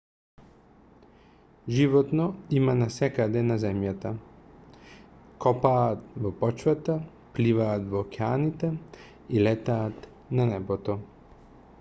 [1.79, 2.23] животно
[2.59, 4.13] има насекаде на земјата
[5.45, 6.97] копаат во почвата
[7.37, 8.73] пливаат во океаните
[9.39, 10.11] и летаат
[10.41, 10.97] на небото